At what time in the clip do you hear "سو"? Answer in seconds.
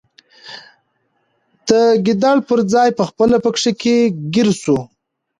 4.61-4.77